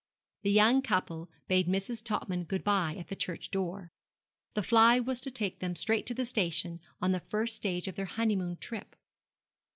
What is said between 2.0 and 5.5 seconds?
Topman good bye at the churchdoor. The fly was to